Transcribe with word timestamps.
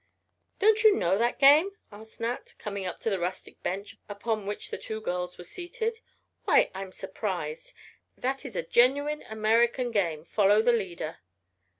"Don't 0.57 0.83
you 0.83 0.95
know 0.95 1.15
that 1.19 1.37
game?" 1.37 1.77
asked 1.91 2.19
Nat, 2.21 2.55
coming 2.57 2.87
up 2.87 2.99
to 3.01 3.09
the 3.11 3.19
rustic 3.19 3.61
bench 3.61 3.97
upon 4.09 4.47
which 4.47 4.71
the 4.71 4.77
two 4.79 4.99
girls 4.99 5.37
were 5.37 5.43
seated. 5.43 5.99
"Why, 6.45 6.71
I'm 6.73 6.91
surprised. 6.91 7.73
That 8.17 8.43
is 8.43 8.55
a 8.55 8.63
genuine 8.63 9.21
American 9.29 9.91
game 9.91 10.25
'Follow 10.25 10.63
the 10.63 10.73
Leader.'" 10.73 11.19